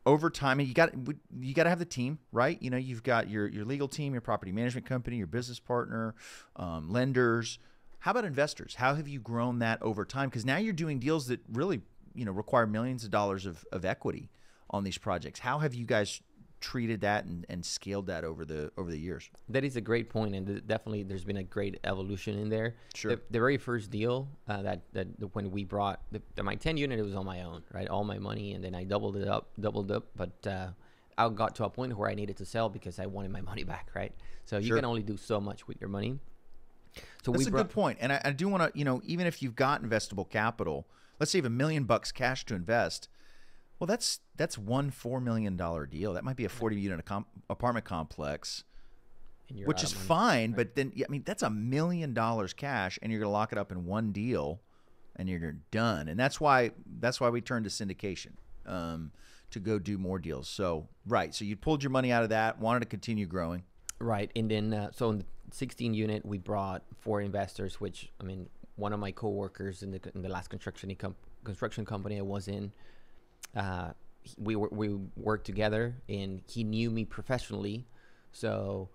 [0.07, 0.93] over time you got
[1.41, 2.63] you got to have the team right?
[2.63, 6.15] You know you've got your your legal team your property management company your business partner
[6.55, 7.59] um, lenders.
[7.99, 8.77] How about investors?
[8.77, 10.29] How have you grown that over time?
[10.29, 11.83] Because now you're doing deals that really
[12.15, 14.31] you know require millions of dollars of, of equity
[14.71, 15.41] on these projects.
[15.41, 16.23] How have you guys
[16.67, 20.11] treated that and, and scaled that over the over the years That is a great
[20.11, 22.75] point, and th- definitely there's been a great evolution in there.
[22.93, 23.13] Sure.
[23.13, 26.77] The, the very first deal uh, that that when we brought the, the, my 10
[26.77, 27.87] unit, it was on my own, right?
[27.87, 30.07] All my money, and then I doubled it up, doubled up.
[30.17, 30.69] But uh,
[31.17, 33.63] I got to a point where I needed to sell because I wanted my money
[33.63, 34.13] back, right?
[34.45, 34.79] So you Sure.
[34.79, 36.19] can only do so much with your money.
[37.25, 37.97] So That's a brought, good.
[38.01, 40.89] And I, I do want to, you know, even if you've got investable capital,
[41.21, 43.09] let's say you have a million bucks cash to invest.
[43.79, 46.15] Well, that's that's one four million dollar deal.
[46.15, 48.65] That might be a forty unit com- apartment complex,
[49.49, 50.07] and you're which is money.
[50.07, 50.53] fine.
[50.53, 53.53] But then, yeah, I mean, that's a million dollars cash, and you're going to lock
[53.53, 54.61] it up in one deal,
[55.17, 56.09] and you're done.
[56.09, 58.33] And that's why that's why we turned to syndication
[58.65, 59.13] um,
[59.51, 60.49] to go do more deals.
[60.49, 63.65] So right, so you pulled your money out of that, wanted to continue growing.
[63.99, 67.81] Right, and then uh, so in the 16 unit, we brought four investors.
[67.81, 71.85] Which I mean, one of my coworkers in the in the last construction com- construction
[71.85, 72.73] company I was in,
[73.57, 73.91] uh,
[74.39, 77.87] we were, we worked together, and he knew me professionally.
[78.33, 78.91] So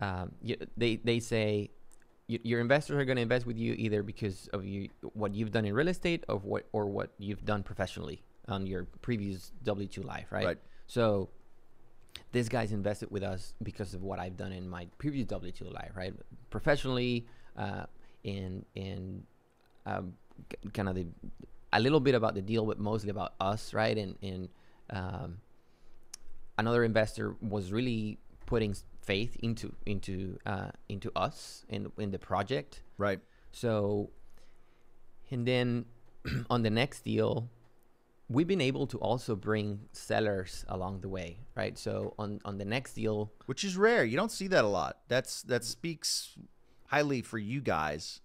[0.00, 0.32] um,
[0.76, 1.70] they they say
[2.26, 5.64] your investors are going to invest with you either because of you what you've done
[5.64, 10.02] in real estate, of what or what you've done professionally on your previous W two
[10.02, 10.44] life, right?
[10.44, 10.58] Right.
[10.86, 11.30] So
[12.32, 15.66] this guy's invested with us because of what I've done in my previous W two
[15.66, 16.14] life, right?
[16.50, 17.84] Professionally, uh,
[18.24, 19.24] and and
[19.86, 20.14] um,
[20.72, 21.06] kind of the
[21.72, 23.96] a little bit about the deal, but mostly about us, right?
[23.96, 24.48] And and
[24.90, 25.38] um,
[26.58, 32.82] another investor was really putting faith into into uh, into us and in the project.
[32.98, 33.20] Right.
[33.52, 34.10] So,
[35.30, 35.86] and then
[36.50, 37.50] on the next deal,
[38.28, 41.76] we've been able to also bring sellers along the way, right?
[41.78, 44.04] So on on the next deal, Which is rare.
[44.04, 44.98] You don't see that a lot.
[45.08, 46.36] That's that speaks
[46.86, 48.20] highly for you guys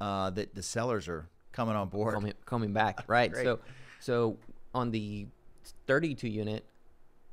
[0.00, 2.14] uh, that the sellers are coming on board.
[2.14, 3.34] coming coming back, right?
[3.34, 3.60] So
[4.00, 4.36] so
[4.74, 5.26] on the
[5.86, 6.64] 32 unit,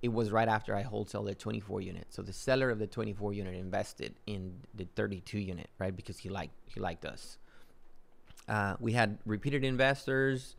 [0.02, 2.06] it was right after I wholesale the 24 unit.
[2.10, 5.96] So the seller of the 24 unit invested in the 32 unit, right?
[5.96, 7.38] Because he liked he liked us.
[8.48, 10.56] Uh, we had repeated investors.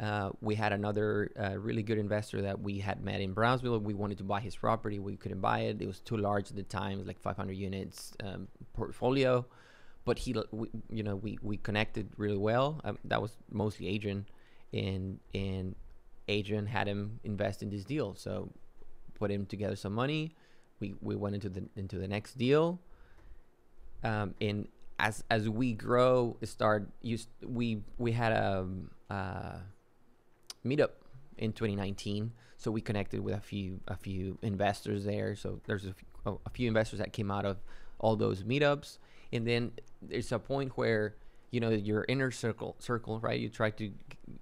[0.00, 3.78] Uh, we had another uh, really good investor that we had met in Brownsville.
[3.80, 4.98] We wanted to buy his property.
[4.98, 5.82] We couldn't buy it.
[5.82, 6.92] It was too large at the time.
[6.92, 9.44] It was like 500 units um, portfolio.
[10.04, 12.80] But he, we, you know, we, we connected really well.
[12.84, 14.26] Um, that was mostly Adrian,
[14.72, 15.74] and and
[16.28, 18.14] Adrian had him invest in this deal.
[18.14, 18.50] So
[19.14, 20.34] put him together some money.
[20.80, 22.80] We we went into the into the next deal.
[24.02, 29.58] Um, and as as we grow, start use we we had a um, uh,
[30.64, 30.90] meetup
[31.36, 32.32] in 2019.
[32.56, 35.36] So we connected with a few a few investors there.
[35.36, 35.94] So there's a
[36.26, 37.56] a- a few investors that came out of
[37.98, 38.98] all those meetups,
[39.32, 41.16] and then there's a point where
[41.50, 43.38] you know your inner circle circle right.
[43.38, 43.90] You try to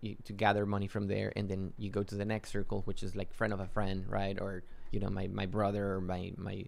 [0.00, 3.02] you, to gather money from there, and then you go to the next circle, which
[3.02, 4.38] is like friend of a friend, right?
[4.40, 6.64] Or you know my my brother or my my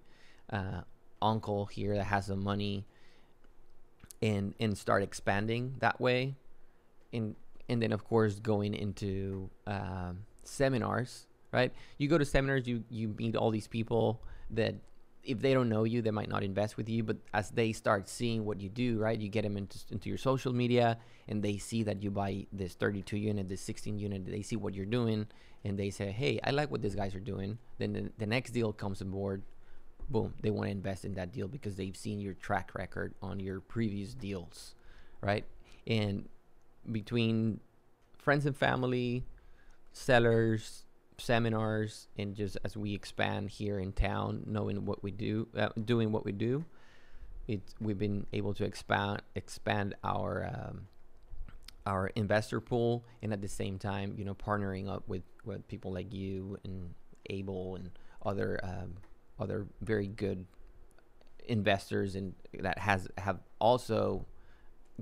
[0.50, 0.80] uh,
[1.20, 2.87] uncle here that has some money,
[4.22, 6.35] and and start expanding that way
[7.12, 7.35] and
[7.68, 13.14] and then of course going into um, seminars right you go to seminars you you
[13.18, 14.74] meet all these people that
[15.22, 18.09] if they don't know you they might not invest with you but as they start
[18.09, 21.56] seeing what you do right you get them into, into your social media and they
[21.56, 25.26] see that you buy this 32 unit this 16 unit they see what you're doing
[25.64, 27.59] and they say hey i like what these guys are doing.
[27.78, 29.42] Then the, the next deal comes aboard
[30.09, 33.38] boom they want to invest in that deal because they've seen your track record on
[33.38, 34.74] your previous deals
[35.20, 35.44] right?
[35.87, 36.28] And
[36.90, 37.61] between
[38.16, 39.24] friends and family
[39.92, 40.85] sellers
[41.20, 46.12] seminars and just as we expand here in town knowing what we do uh, doing
[46.12, 46.64] what we do
[47.46, 50.87] it we've been able to expand expand our um,
[51.87, 55.92] our investor pool and at the same time you know partnering up with with people
[55.92, 56.94] like you and
[57.28, 57.90] Abel and
[58.24, 58.96] other um,
[59.38, 60.46] other very good
[61.48, 64.26] investors and that has have also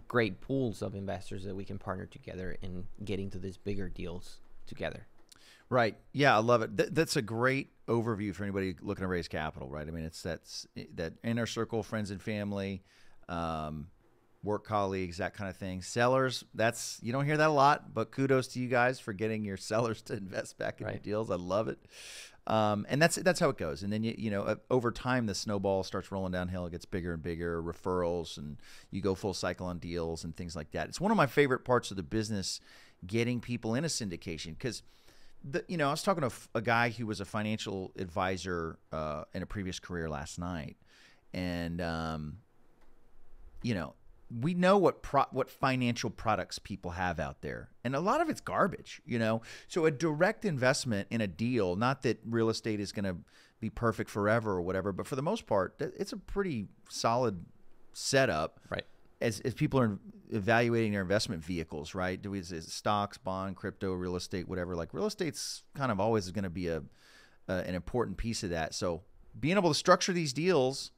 [0.06, 4.38] great pools of investors that we can partner together in getting to these bigger deals
[4.66, 5.06] together.
[5.70, 5.96] Right.
[6.12, 6.76] Yeah, I love it.
[6.76, 9.86] Th- that's a great overview for anybody looking to raise capital, right?
[9.86, 12.82] I mean, it's that's that inner circle, friends and family,
[13.28, 13.88] um,
[14.42, 15.82] work colleagues, that kind of thing.
[15.82, 19.44] Sellers, that's you don't hear that a lot, but kudos to you guys for getting
[19.44, 21.02] your sellers to invest back in your Right.
[21.02, 21.30] deals.
[21.30, 21.78] I love it.
[22.46, 23.82] Um, and that's that's how it goes.
[23.82, 26.64] And then you you know uh, over time the snowball starts rolling downhill.
[26.64, 27.62] It gets bigger and bigger.
[27.62, 28.56] Referrals and
[28.90, 30.88] you go full cycle on deals and things like that.
[30.88, 32.58] It's one of my favorite parts of the business,
[33.06, 34.82] getting people in a syndication because
[35.44, 39.24] the, you know, I was talking to a guy who was a financial advisor uh,
[39.34, 40.76] in a previous career last night,
[41.32, 42.38] and um,
[43.62, 43.94] you know,
[44.40, 48.28] we know what pro- what financial products people have out there, and a lot of
[48.28, 49.00] it's garbage.
[49.06, 53.04] You know, so a direct investment in a deal, not that real estate is going
[53.04, 53.16] to
[53.60, 57.44] be perfect forever or whatever, but for the most part, it's a pretty solid
[57.92, 58.84] setup Right.
[59.20, 59.98] As, as people are
[60.30, 62.20] evaluating their investment vehicles, right?
[62.20, 64.76] Do we is stocks, bond, crypto, real estate, whatever?
[64.76, 66.82] Like real estate's kind of always going to be a
[67.48, 68.74] uh, an important piece of that.
[68.74, 69.02] So
[69.38, 70.90] being able to structure these deals,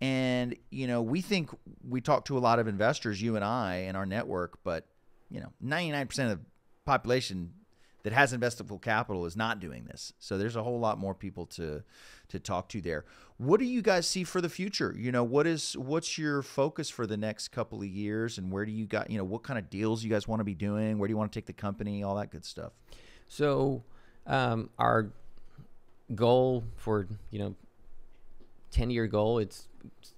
[0.00, 1.50] and you know, we think
[1.88, 4.86] we talk to a lot of investors, you and I, in our network, but
[5.30, 6.44] you know, ninety nine percent of the
[6.84, 7.52] population
[8.02, 10.12] that has investable capital is not doing this.
[10.18, 11.82] So there's a whole lot more people to
[12.30, 13.04] to talk to there.
[13.38, 14.94] What do you guys see for the future?
[14.98, 18.64] You know, what is what's your focus for the next couple of years and where
[18.66, 20.98] do you got, you know, what kind of deals you guys want to be doing?
[20.98, 22.02] Where do you want to take the company?
[22.02, 22.72] All that good stuff.
[23.28, 23.82] So
[24.26, 25.10] um, our
[26.14, 27.54] goal for you know
[28.72, 29.68] ten year goal it's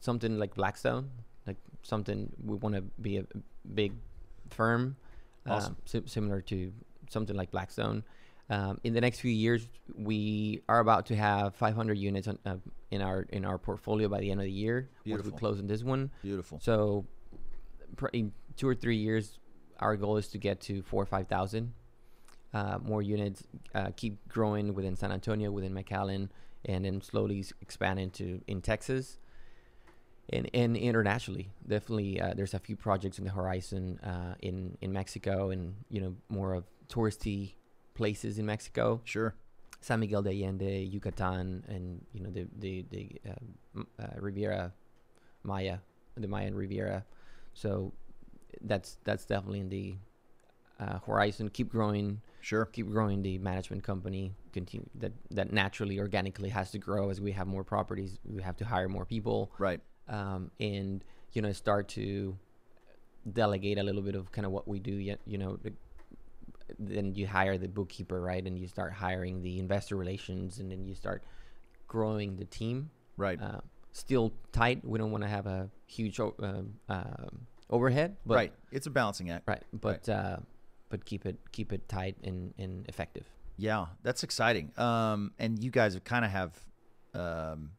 [0.01, 1.11] something like Blackstone,
[1.47, 3.25] like something we want to be a
[3.75, 3.93] big
[4.51, 4.97] firm,
[5.47, 5.75] Awesome.
[5.75, 6.73] uh, si- similar to
[7.09, 8.03] something like Blackstone.
[8.53, 12.57] Um, in the next few years, we are about to have 500 units on, uh,
[12.91, 14.91] in our in our portfolio by the end of the year.
[15.07, 16.61] Once we close on this one, Beautiful.
[16.61, 17.07] so
[17.97, 19.39] pr- in two or three years,
[19.81, 21.73] our goal is to get to four or five thousand
[22.53, 23.43] uh, more units.
[23.75, 26.29] Uh, keep growing within San Antonio, within McAllen,
[26.67, 29.17] and then slowly expand into in Texas.
[30.29, 34.93] And, and internationally, definitely, uh, there's a few projects in the horizon uh, in in
[34.93, 37.55] Mexico, and you know more of touristy
[37.95, 39.01] places in Mexico.
[39.05, 39.35] Sure.
[39.81, 44.73] San Miguel de Allende, Yucatan, and you know the the the uh, uh, Riviera
[45.43, 45.79] Maya,
[46.17, 47.05] the Mayan Riviera.
[47.55, 47.93] So
[48.61, 49.97] that's that's definitely in the
[50.79, 51.49] uh, horizon.
[51.49, 52.65] Keep growing, Sure.
[52.67, 54.35] keep growing the management company.
[54.53, 58.19] Continue that that naturally, organically has to grow as we have more properties.
[58.25, 59.81] We have to hire more people, Right.
[60.09, 61.03] um, and
[61.33, 62.37] you know start to
[63.33, 64.93] delegate a little bit of kind of what we do.
[64.93, 65.59] Yet you know.
[66.79, 68.45] The, then you hire the bookkeeper, right?
[68.45, 71.25] And you start hiring the investor relations, and then you start
[71.89, 72.91] growing the team.
[73.17, 73.41] Right.
[73.41, 73.61] Uh,
[73.93, 74.85] still tight.
[74.85, 78.53] We don't want to have a huge o- um, um, overhead, but right.
[78.71, 79.47] It's a balancing act.
[79.47, 80.39] right, but uh,
[80.89, 83.25] but keep it keep it tight and, and effective.
[83.57, 84.73] Yeah, that's exciting.
[84.79, 86.59] Um, and you guys have kind of have
[87.15, 87.71] um,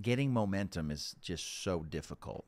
[0.00, 2.44] getting momentum is just so difficult,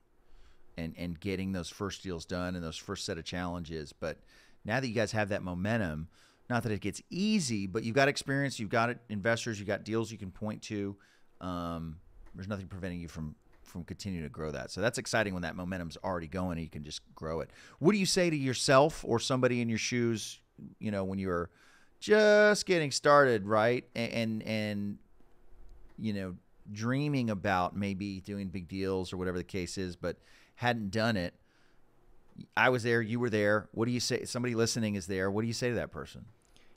[0.76, 3.92] and and getting those first deals done and those first set of challenges.
[3.92, 4.18] But
[4.64, 6.08] now that you guys have that momentum,
[6.48, 10.10] not that it gets easy, but you've got experience, you've got investors, you've got deals
[10.10, 10.96] you can point to.
[11.40, 11.96] Um,
[12.34, 14.72] there's nothing preventing you from from continuing to grow that.
[14.72, 17.50] So that's exciting when that momentum's already going and you can just grow it.
[17.78, 20.40] What do you say to yourself or somebody in your shoes,
[20.80, 21.50] you know, when you're
[22.00, 23.84] just getting started, right?
[23.94, 24.98] And and, and
[25.98, 26.34] you know,
[26.72, 30.16] dreaming about maybe doing big deals or whatever the case is, but
[30.56, 31.34] hadn't done it.
[32.56, 33.68] I was there, you were there.
[33.72, 34.24] What do you say?
[34.24, 35.30] Somebody listening is there.
[35.30, 36.24] What do you say to that person?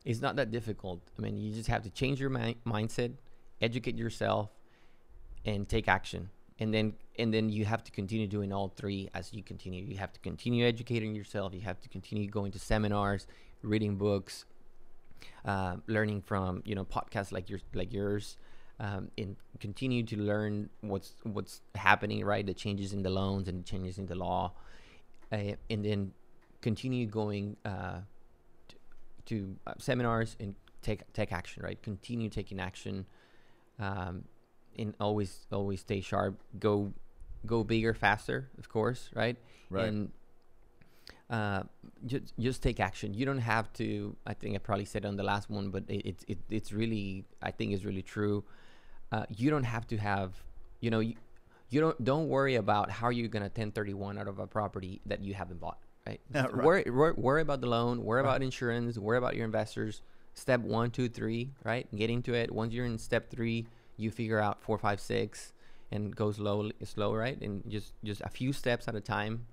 [0.06, 1.02] It's not that difficult.
[1.18, 3.14] I mean, you just have to change your mi- mindset,
[3.62, 4.50] educate yourself,
[5.46, 6.30] and take action.
[6.60, 9.84] And then and then you have to continue doing all three as you continue.
[9.84, 11.54] You have to continue educating yourself.
[11.54, 13.28] You have to continue going to seminars,
[13.62, 14.46] reading books,
[15.46, 18.38] uh, learning from you know podcasts like your like yours,
[18.80, 23.66] um, and continue to learn what's what's happening right, the changes in the loans and
[23.66, 24.54] changes in the law,
[25.70, 26.12] and then
[26.62, 28.00] continue going uh,
[28.68, 28.78] t-
[29.26, 31.64] to uh, seminars and take take action.
[31.64, 33.06] Right, continue taking action,
[33.80, 34.24] um,
[34.78, 36.40] and always always stay sharp.
[36.60, 36.94] Go
[37.46, 39.10] go bigger, faster, of course.
[39.14, 39.38] Right,
[39.70, 39.88] Right.
[39.88, 40.12] and
[41.30, 41.64] uh,
[42.06, 43.14] just just take action.
[43.14, 44.16] You don't have to.
[44.26, 47.26] I think I probably said on the last one, but it, it, it it's really
[47.42, 48.44] I think is really true.
[49.12, 50.34] Uh, you don't have to have.
[50.80, 51.16] You know, you,
[51.74, 55.34] you don't don't worry about how you're gonna 1031 out of a property that you
[55.34, 55.80] haven't bought.
[56.06, 56.22] Right.
[56.34, 56.66] Yeah, right.
[56.66, 58.04] Worry, worry worry about the loan.
[58.04, 58.98] Worry about insurance.
[58.98, 60.02] Worry about your investors.
[60.36, 61.52] Step one, two, three.
[61.64, 61.88] Right.
[61.96, 62.52] Get into it.
[62.52, 65.54] Once you're in step three, you figure out four, five, six,
[65.92, 67.14] and go slow, slow.
[67.16, 67.40] Right.
[67.42, 69.46] And just just a few steps at a time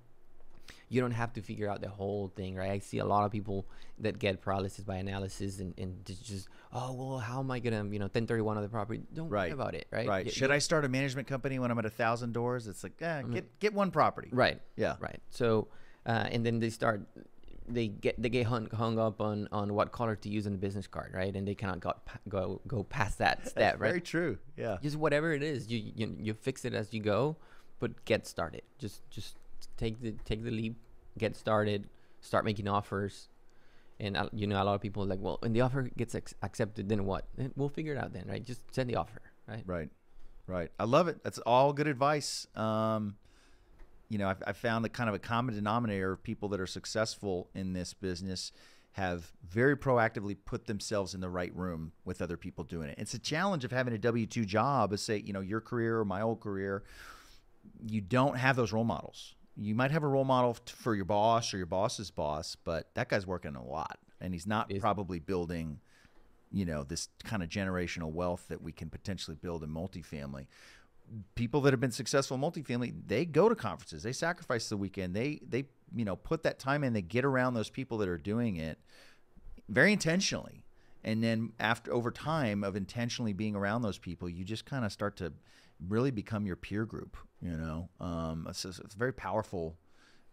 [0.89, 2.71] you don't have to figure out the whole thing, right?
[2.71, 3.65] I see a lot of people
[3.99, 7.99] that get paralysis by analysis and, and just, oh well, how am I gonna you
[7.99, 9.01] know 1031 on the property?
[9.13, 9.43] Don't Right.
[9.45, 10.07] worry about it, right?
[10.07, 10.25] Right.
[10.25, 12.67] Y- Should y- I start a management company when I'm at a thousand doors?
[12.67, 14.29] It's like, eh, get get one property.
[14.31, 14.59] Right.
[14.75, 14.95] Yeah.
[14.99, 15.19] Right.
[15.29, 15.67] So,
[16.05, 17.01] uh, and then they start,
[17.67, 20.57] they get they get hung, hung up on on what color to use on the
[20.57, 21.33] business card, right?
[21.35, 21.93] And they cannot go
[22.27, 23.89] go go past that step, right?
[23.89, 24.39] Very true.
[24.57, 24.77] Yeah.
[24.81, 27.37] just whatever it is you, you you fix it as you go
[27.79, 29.37] but get started just just
[29.81, 30.75] take the take the leap
[31.17, 31.89] get started
[32.21, 33.27] start making offers
[33.99, 36.13] and uh, you know a lot of people are like well when the offer gets
[36.15, 39.21] ex- accepted then what Eh, we'll figure it out then right just send the offer
[39.47, 39.89] right Right.
[40.47, 40.69] Right.
[40.79, 41.23] I love it.
[41.23, 42.45] That's all good advice.
[42.55, 43.15] Um,
[44.09, 46.67] you know, I've, I've found that kind of a common denominator of people that are
[46.67, 48.51] successful in this business
[48.93, 52.95] have very proactively put themselves in the right room with other people doing it.
[52.97, 55.99] It's a challenge of having a W 2 job, as say, you know, your career
[55.99, 56.83] or my old career.
[57.87, 59.35] You don't have those role models.
[59.57, 63.09] You might have a role model for your boss or your boss's boss, but that
[63.09, 65.79] guy's working a lot and he's not Is- probably building
[66.53, 70.47] you know this kind of generational wealth that we can potentially build in multifamily.
[71.35, 75.13] People that have been successful in multifamily they go to conferences they sacrifice the weekend
[75.13, 78.17] they they you know put that time in they get around those people that are
[78.17, 78.79] doing it
[79.67, 80.63] very intentionally.
[81.03, 84.91] And then after over time of intentionally being around those people you just kind of
[84.91, 85.33] start to
[85.87, 89.77] really become your peer group you know um it's, it's a very powerful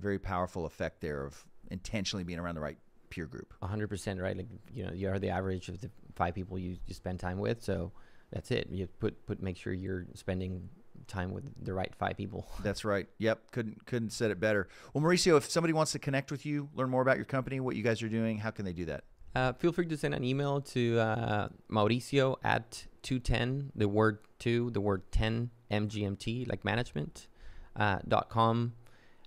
[0.01, 2.79] very powerful effect there of intentionally being around the right
[3.11, 6.77] peer group 100% right like you know you're the average of the five people you,
[6.87, 7.91] you spend time with so
[8.31, 10.69] that's it you put put make sure you're spending
[11.07, 13.07] time with the right five people That's right.
[13.19, 13.51] Yep.
[13.53, 14.69] Couldn't couldn't said it better.
[14.93, 17.77] Well, Mauricio, if somebody wants to connect with you, learn more about your company, what
[17.77, 19.05] you guys are doing, how can they do that?
[19.35, 24.71] Uh, feel free to send an email to uh, Mauricio at 210, the word 2,
[24.71, 27.29] the word 10, MGMT, like management,
[27.77, 28.73] uh, dot com.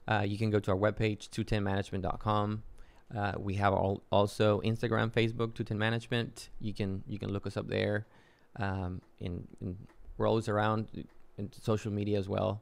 [0.08, 2.64] Uh, you can go to our webpage, 210management.com.
[3.16, 6.49] Uh, we have all, also Instagram, Facebook, 210 Management.
[6.60, 8.08] You can you can look us up there.
[8.58, 9.78] Um, in, in
[10.18, 10.88] we're always around
[11.38, 12.62] in social media as well.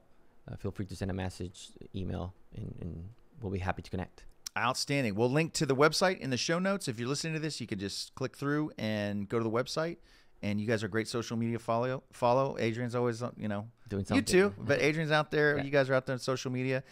[0.50, 3.10] Uh, feel free to send a message, email, and, and
[3.42, 4.26] we'll be happy to connect.
[4.60, 5.16] Outstanding.
[5.16, 6.88] We'll link to the website in the show notes.
[6.88, 9.98] If you're listening to this, you can just click through and go to the website.
[10.42, 12.04] And you guys are great social media follow.
[12.14, 14.18] Follow Adrian's always, uh, you know, Doing something.
[14.18, 14.54] you too.
[14.58, 15.58] But Adrian's out there.
[15.58, 15.64] Yeah.
[15.64, 16.84] You guys are out there on social media,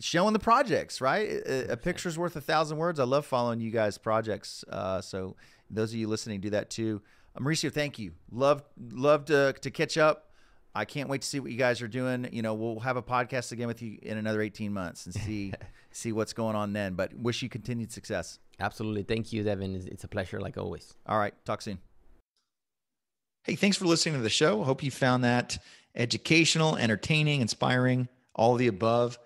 [0.00, 1.00] showing the projects.
[1.00, 2.98] Right, a, a picture's worth a thousand words.
[3.00, 4.64] I love following you guys' projects.
[4.70, 5.36] Uh, so
[5.70, 7.02] those of you listening, do that too.
[7.36, 8.12] Uh, Mauricio, thank you.
[8.32, 8.62] Love,
[8.92, 10.30] love to to catch up.
[10.74, 12.26] I can't wait to see what you guys are doing.
[12.32, 15.52] You know, we'll have a podcast again with you in another 18 months and see
[15.94, 16.94] see what's going on then.
[16.94, 18.38] But wish you continued success.
[18.60, 19.02] Absolutely.
[19.02, 19.74] Thank you, Devin.
[19.90, 20.94] It's, a pleasure, like always.
[21.06, 21.78] All right, talk soon.
[23.44, 24.62] Hey, thanks for listening to the show.
[24.62, 25.58] Hope you found that
[25.94, 29.18] educational, entertaining, inspiring, all of the above.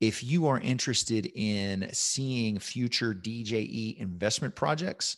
[0.00, 5.16] If you are interested in seeing future DJE investment projects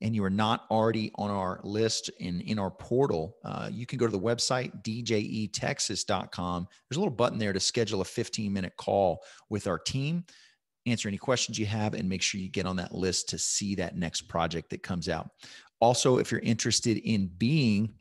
[0.00, 3.98] and you are not already on our list and in our portal, uh, you can
[3.98, 6.68] go to the website, djetexas.com.
[6.88, 10.24] There's a little button there to schedule a 15 minute call with our team,
[10.86, 13.74] answer any questions you have, and make sure you get on that list to see
[13.76, 15.30] that next project that comes out.
[15.80, 17.94] Also, if you're interested in being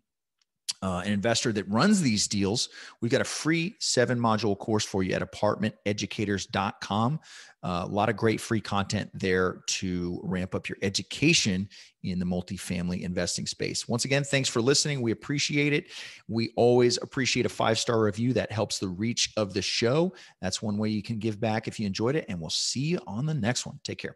[0.81, 2.69] uh, an investor that runs these deals,
[3.01, 7.19] we've got a free seven module course for you at apartmenteducators.com.
[7.61, 11.67] Uh, a lot of great free content there to ramp up your education
[12.03, 13.85] in the multifamily investing space.
[13.87, 15.01] Once again, thanks for listening.
[15.01, 15.87] We appreciate it.
[16.29, 20.13] We always appreciate a five star review that helps the reach of the show.
[20.41, 22.25] That's one way you can give back if you enjoyed it.
[22.29, 23.81] And we'll see you on the next one.
[23.83, 24.15] Take care.